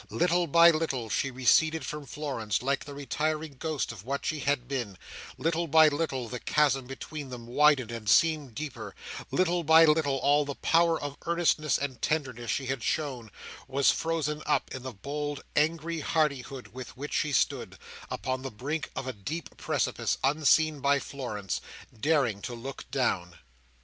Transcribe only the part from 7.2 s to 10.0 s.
them widened and seemed deeper; little by